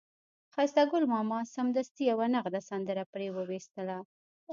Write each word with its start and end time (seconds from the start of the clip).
ښایسته 0.53 0.83
ګل 0.91 1.03
ماما 1.13 1.39
سمدستي 1.55 2.03
یوه 2.11 2.25
نغده 2.35 2.61
سندره 2.69 3.03
پرې 3.13 3.27
وویستله. 3.37 3.97